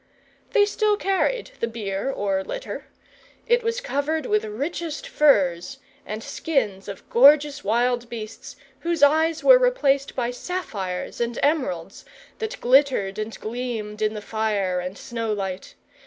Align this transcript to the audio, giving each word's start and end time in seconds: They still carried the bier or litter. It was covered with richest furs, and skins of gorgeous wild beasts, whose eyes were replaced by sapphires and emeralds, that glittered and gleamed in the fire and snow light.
They 0.53 0.65
still 0.65 0.97
carried 0.97 1.51
the 1.59 1.67
bier 1.67 2.11
or 2.11 2.43
litter. 2.43 2.87
It 3.45 3.61
was 3.61 3.79
covered 3.79 4.25
with 4.25 4.43
richest 4.43 5.07
furs, 5.07 5.77
and 6.07 6.23
skins 6.23 6.87
of 6.87 7.07
gorgeous 7.11 7.63
wild 7.63 8.09
beasts, 8.09 8.55
whose 8.79 9.03
eyes 9.03 9.43
were 9.43 9.59
replaced 9.59 10.15
by 10.15 10.31
sapphires 10.31 11.21
and 11.21 11.37
emeralds, 11.43 12.03
that 12.39 12.59
glittered 12.59 13.19
and 13.19 13.39
gleamed 13.39 14.01
in 14.01 14.15
the 14.15 14.23
fire 14.23 14.79
and 14.79 14.97
snow 14.97 15.31
light. 15.33 15.75